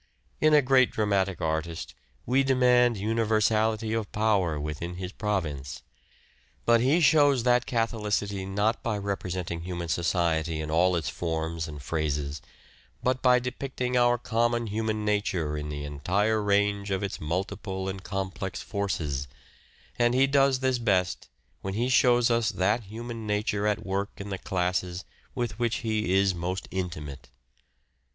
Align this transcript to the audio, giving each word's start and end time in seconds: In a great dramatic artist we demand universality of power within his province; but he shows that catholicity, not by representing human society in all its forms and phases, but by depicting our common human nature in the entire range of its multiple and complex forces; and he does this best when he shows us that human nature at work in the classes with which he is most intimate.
In 0.39 0.55
a 0.55 0.63
great 0.63 0.89
dramatic 0.89 1.41
artist 1.41 1.93
we 2.25 2.41
demand 2.41 2.97
universality 2.97 3.93
of 3.93 4.11
power 4.11 4.59
within 4.59 4.95
his 4.95 5.11
province; 5.11 5.83
but 6.65 6.81
he 6.81 6.99
shows 7.01 7.43
that 7.43 7.67
catholicity, 7.67 8.43
not 8.43 8.81
by 8.81 8.97
representing 8.97 9.61
human 9.61 9.89
society 9.89 10.59
in 10.59 10.71
all 10.71 10.95
its 10.95 11.07
forms 11.07 11.67
and 11.67 11.83
phases, 11.83 12.41
but 13.03 13.21
by 13.21 13.37
depicting 13.37 13.95
our 13.95 14.17
common 14.17 14.65
human 14.65 15.05
nature 15.05 15.55
in 15.55 15.69
the 15.69 15.83
entire 15.85 16.41
range 16.41 16.89
of 16.89 17.03
its 17.03 17.21
multiple 17.21 17.87
and 17.87 18.03
complex 18.03 18.59
forces; 18.63 19.27
and 19.99 20.15
he 20.15 20.25
does 20.25 20.61
this 20.61 20.79
best 20.79 21.29
when 21.61 21.75
he 21.75 21.89
shows 21.89 22.31
us 22.31 22.49
that 22.49 22.85
human 22.85 23.27
nature 23.27 23.67
at 23.67 23.85
work 23.85 24.09
in 24.17 24.31
the 24.31 24.39
classes 24.39 25.05
with 25.35 25.59
which 25.59 25.75
he 25.85 26.11
is 26.15 26.33
most 26.33 26.67
intimate. 26.71 27.29